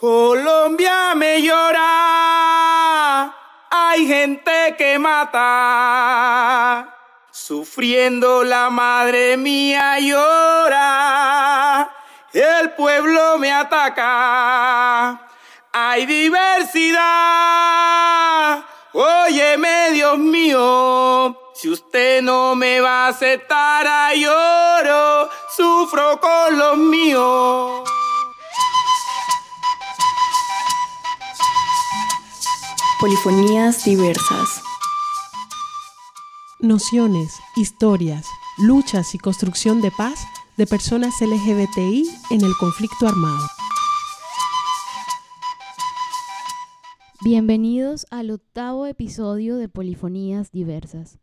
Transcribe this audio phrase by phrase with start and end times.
[0.00, 3.26] Colombia me llora,
[3.68, 6.96] hay gente que mata,
[7.30, 11.90] sufriendo la madre mía llora,
[12.32, 15.20] el pueblo me ataca,
[15.70, 17.04] hay diversidad,
[18.94, 27.99] óyeme Dios mío, si usted no me va a aceptar lloro, sufro con los míos.
[33.00, 34.62] Polifonías diversas.
[36.60, 38.26] Nociones, historias,
[38.58, 40.20] luchas y construcción de paz
[40.58, 43.46] de personas LGBTI en el conflicto armado.
[47.24, 51.18] Bienvenidos al octavo episodio de Polifonías Diversas.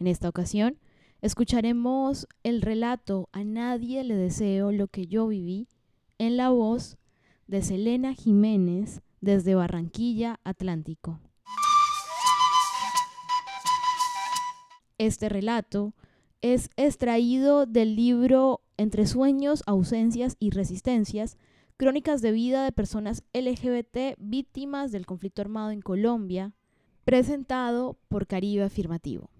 [0.00, 0.76] En esta ocasión,
[1.20, 5.68] escucharemos el relato A nadie le deseo lo que yo viví
[6.18, 6.98] en la voz
[7.46, 11.18] de Selena Jiménez desde Barranquilla, Atlántico.
[14.98, 15.94] Este relato
[16.42, 21.38] es extraído del libro Entre sueños, ausencias y resistencias,
[21.76, 26.52] crónicas de vida de personas LGBT víctimas del conflicto armado en Colombia,
[27.04, 29.30] presentado por Caribe Afirmativo.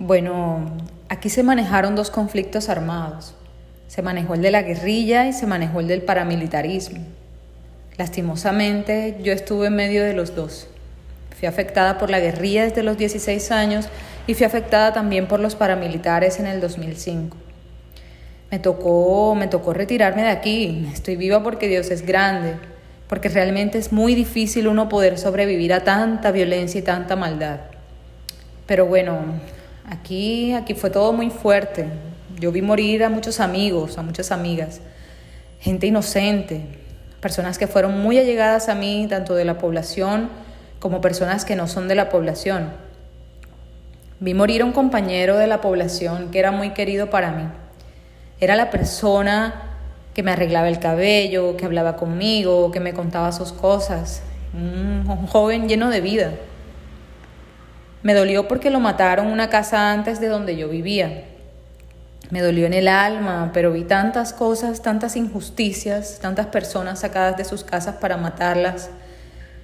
[0.00, 0.66] Bueno,
[1.08, 3.34] aquí se manejaron dos conflictos armados.
[3.94, 6.98] Se manejó el de la guerrilla y se manejó el del paramilitarismo.
[7.96, 10.66] Lastimosamente, yo estuve en medio de los dos.
[11.38, 13.86] Fui afectada por la guerrilla desde los 16 años
[14.26, 17.36] y fui afectada también por los paramilitares en el 2005.
[18.50, 20.88] Me tocó, me tocó retirarme de aquí.
[20.92, 22.56] Estoy viva porque Dios es grande,
[23.06, 27.60] porque realmente es muy difícil uno poder sobrevivir a tanta violencia y tanta maldad.
[28.66, 29.20] Pero bueno,
[29.88, 31.86] aquí, aquí fue todo muy fuerte.
[32.38, 34.80] Yo vi morir a muchos amigos, a muchas amigas,
[35.60, 36.62] gente inocente,
[37.20, 40.28] personas que fueron muy allegadas a mí, tanto de la población
[40.78, 42.70] como personas que no son de la población.
[44.20, 47.44] Vi morir a un compañero de la población que era muy querido para mí.
[48.40, 49.78] Era la persona
[50.14, 54.22] que me arreglaba el cabello, que hablaba conmigo, que me contaba sus cosas.
[54.52, 56.32] Un, joven lleno de vida.
[58.02, 61.24] Me dolió porque lo mataron una casa antes de donde yo vivía.
[62.30, 67.44] Me dolió en el alma, pero vi tantas cosas, tantas injusticias, tantas personas sacadas de
[67.44, 68.90] sus casas para matarlas.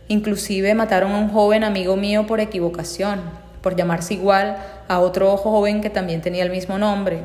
[0.08, 3.20] Inclusive mataron a un joven amigo mío por equivocación,
[3.62, 4.56] por llamarse igual
[4.88, 7.20] a otro joven que también tenía el mismo nombre.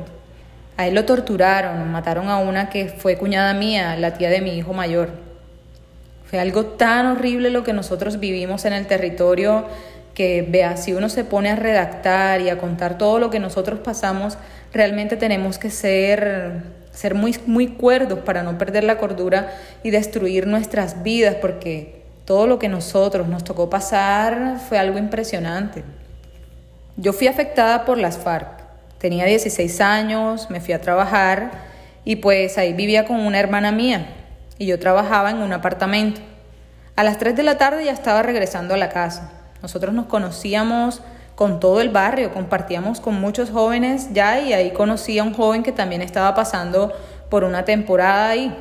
[0.78, 4.56] A él lo torturaron, mataron a una que fue cuñada mía, la tía de mi
[4.56, 5.10] hijo mayor.
[6.24, 9.66] Fue algo tan horrible lo que nosotros vivimos en el territorio
[10.16, 13.80] que vea, si uno se pone a redactar y a contar todo lo que nosotros
[13.80, 14.38] pasamos,
[14.72, 20.46] realmente tenemos que ser, ser muy, muy cuerdos para no perder la cordura y destruir
[20.46, 25.84] nuestras vidas, porque todo lo que nosotros nos tocó pasar fue algo impresionante.
[26.96, 28.48] Yo fui afectada por las FARC.
[28.96, 31.50] Tenía 16 años, me fui a trabajar
[32.06, 34.14] y pues ahí vivía con una hermana mía
[34.56, 36.22] y yo trabajaba en un apartamento.
[36.96, 39.35] A las 3 de la tarde ya estaba regresando a la casa.
[39.62, 41.02] Nosotros nos conocíamos
[41.34, 45.62] con todo el barrio, compartíamos con muchos jóvenes ya y ahí conocí a un joven
[45.62, 46.92] que también estaba pasando
[47.28, 48.54] por una temporada ahí.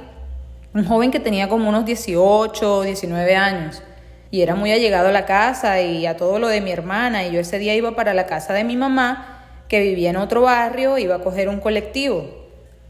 [0.73, 3.81] Un joven que tenía como unos 18, 19 años
[4.29, 7.31] y era muy allegado a la casa y a todo lo de mi hermana y
[7.31, 10.97] yo ese día iba para la casa de mi mamá que vivía en otro barrio,
[10.97, 12.29] iba a coger un colectivo.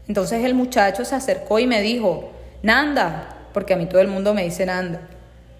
[0.08, 2.30] Entonces el muchacho se acercó y me dijo,
[2.62, 5.00] Nanda, porque a mí todo el mundo me dice Nanda,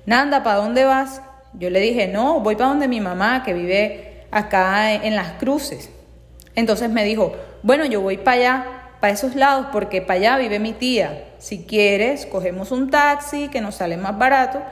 [0.05, 1.23] Nanda, ¿para dónde vas?
[1.59, 5.91] Yo le dije, no, voy para donde mi mamá, que vive acá en las cruces.
[6.55, 8.67] Entonces me dijo, bueno, yo voy para allá,
[9.01, 11.25] para esos lados, porque para allá vive mi tía.
[11.39, 14.63] Si quieres, cogemos un taxi que nos sale más barato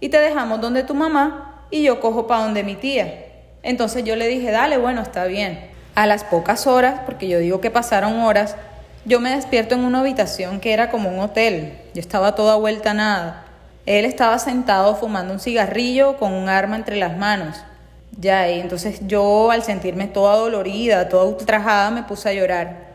[0.00, 3.26] y te dejamos donde tu mamá y yo cojo para donde mi tía.
[3.62, 5.70] Entonces yo le dije, dale, bueno, está bien.
[5.94, 8.56] A las pocas horas, porque yo digo que pasaron horas,
[9.04, 11.78] yo me despierto en una habitación que era como un hotel.
[11.94, 13.46] Yo estaba toda vuelta a nada.
[13.90, 17.56] Él estaba sentado fumando un cigarrillo con un arma entre las manos.
[18.20, 22.86] Ya, y entonces yo al sentirme toda dolorida, toda ultrajada, me puse a llorar.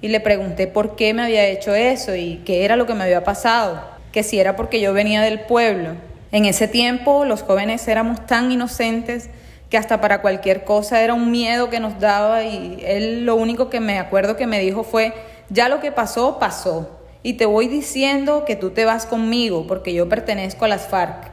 [0.00, 3.02] Y le pregunté por qué me había hecho eso y qué era lo que me
[3.02, 5.96] había pasado, que si era porque yo venía del pueblo.
[6.30, 9.30] En ese tiempo los jóvenes éramos tan inocentes
[9.70, 13.70] que hasta para cualquier cosa era un miedo que nos daba y él lo único
[13.70, 15.14] que me acuerdo que me dijo fue,
[15.50, 19.92] ya lo que pasó, pasó y te voy diciendo que tú te vas conmigo porque
[19.92, 21.32] yo pertenezco a las FARC.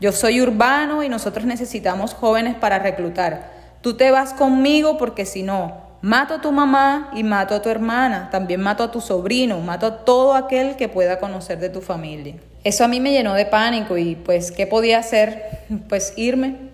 [0.00, 3.50] Yo soy urbano y nosotros necesitamos jóvenes para reclutar.
[3.80, 7.68] Tú te vas conmigo porque si no, Mato a tu mamá y mato a tu
[7.68, 11.80] hermana, también mato a tu sobrino, mato a todo aquel que pueda conocer de tu
[11.80, 12.34] familia.
[12.64, 15.60] Eso a mí me llenó de pánico y pues, ¿qué podía hacer?
[15.88, 16.71] Pues irme.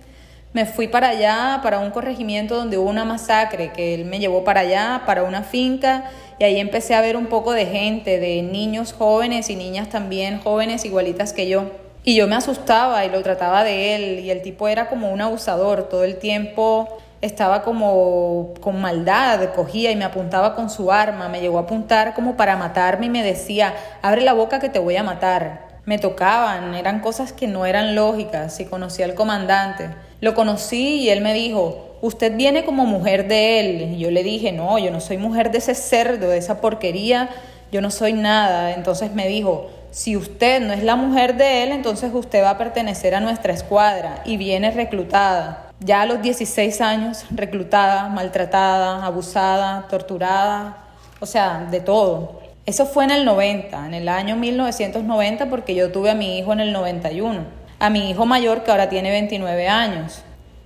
[0.59, 4.43] Me fui para allá, para un corregimiento donde hubo una masacre, que él me llevó
[4.43, 6.11] para allá, para una finca,
[6.41, 10.41] y ahí empecé a ver un poco de gente, de niños jóvenes y niñas también
[10.41, 11.71] jóvenes igualitas que yo.
[12.03, 15.21] Y yo me asustaba y lo trataba de él, y el tipo era como un
[15.21, 16.89] abusador, todo el tiempo
[17.21, 22.15] estaba como con maldad, cogía y me apuntaba con su arma, me llegó a apuntar
[22.15, 25.69] como para matarme y me decía, abre la boca que te voy a matar.
[25.85, 30.08] Me tocaban, eran cosas que no eran lógicas, y conocí al comandante.
[30.21, 33.95] Lo conocí y él me dijo, usted viene como mujer de él.
[33.95, 37.31] Y yo le dije, no, yo no soy mujer de ese cerdo, de esa porquería,
[37.71, 38.75] yo no soy nada.
[38.75, 42.59] Entonces me dijo, si usted no es la mujer de él, entonces usted va a
[42.59, 45.73] pertenecer a nuestra escuadra y viene reclutada.
[45.81, 50.79] Ya a los 16 años, reclutada, maltratada, abusada, torturada,
[51.21, 52.41] o sea, de todo.
[52.67, 56.53] Eso fue en el 90, en el año 1990, porque yo tuve a mi hijo
[56.53, 57.45] en el 91,
[57.79, 60.23] a mi hijo mayor que ahora tiene 29 años.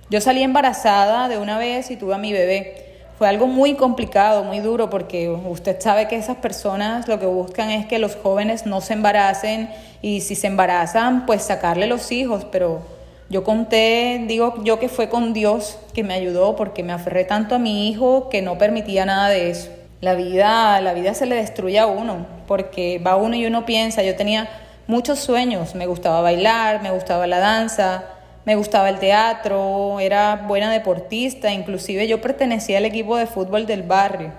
[0.09, 2.83] Yo salí embarazada de una vez y tuve a mi bebé.
[3.17, 7.69] Fue algo muy complicado, muy duro, porque usted sabe que esas personas lo que buscan
[7.69, 9.69] es que los jóvenes no se embaracen
[10.01, 12.81] y si se embarazan, pues sacarle los hijos, pero
[13.29, 17.55] yo conté, digo yo que fue con Dios que me ayudó porque me aferré tanto
[17.55, 19.69] a mi hijo que no permitía nada de eso.
[20.01, 24.03] La vida, la vida se le destruye a uno porque va uno y uno piensa,
[24.03, 24.49] yo tenía
[24.87, 28.03] muchos sueños, me gustaba bailar, me gustaba la danza,
[28.45, 33.83] me gustaba el teatro, era buena deportista, inclusive yo pertenecía al equipo de fútbol del
[33.83, 34.31] barrio.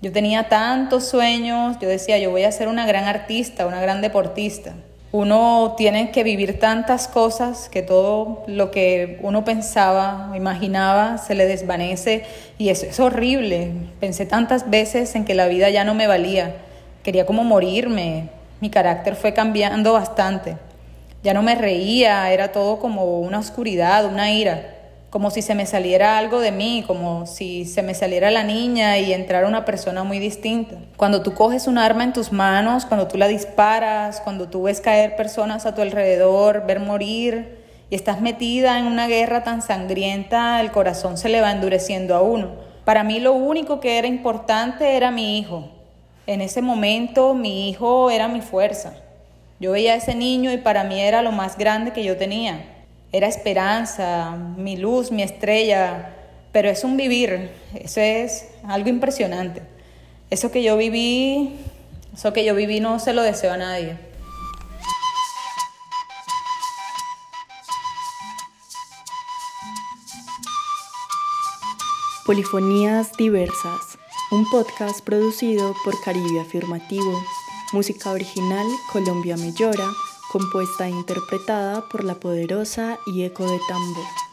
[0.00, 4.00] Yo tenía tantos sueños, yo decía, yo voy a ser una gran artista, una gran
[4.00, 4.74] deportista.
[5.10, 11.34] Uno tiene que vivir tantas cosas que todo lo que uno pensaba o imaginaba se
[11.34, 12.24] le desvanece
[12.58, 13.72] y eso es horrible.
[14.00, 16.56] Pensé tantas veces en que la vida ya no me valía.
[17.02, 18.28] Quería como morirme.
[18.60, 20.56] Mi carácter fue cambiando bastante.
[21.22, 24.78] Ya no me reía, era todo como una oscuridad, una ira
[25.10, 28.98] como si se me saliera algo de mí, como si se me saliera la niña
[28.98, 30.76] y entrara una persona muy distinta.
[30.96, 34.82] Cuando tú coges un arma en tus manos, cuando tú la disparas, cuando tú ves
[34.82, 37.58] caer personas a tu alrededor, ver morir
[37.88, 42.20] y estás metida en una guerra tan sangrienta, el corazón se le va endureciendo a
[42.20, 42.50] uno.
[42.84, 45.70] Para mí lo único que era importante era mi hijo.
[46.28, 48.94] En ese momento mi hijo era mi fuerza.
[49.58, 52.64] Yo veía a ese niño y para mí era lo más grande que yo tenía
[53.12, 56.14] era esperanza, mi luz, mi estrella,
[56.52, 59.62] pero es un vivir, eso es algo impresionante.
[60.30, 61.56] Eso que yo viví,
[62.12, 63.96] eso que yo viví no se lo deseo a nadie.
[72.26, 73.98] Polifonías Diversas,
[74.30, 77.22] un podcast producido por Caribe Afirmativo,
[77.72, 79.88] música original Colombia Me Llora,
[80.30, 84.27] compuesta e interpretada por la poderosa y eco de tambor.